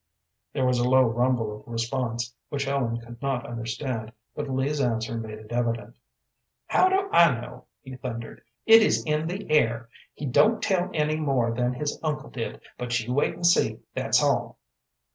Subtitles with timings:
[0.53, 5.15] There was a low rumble of response, which Ellen could not understand, but Lee's answer
[5.15, 5.95] made it evident.
[6.65, 8.41] "How do I know?" he thundered.
[8.65, 9.89] "It is in the air.
[10.15, 14.23] He don't tell any more than his uncle did; but you wait and see, that's
[14.23, 14.57] all."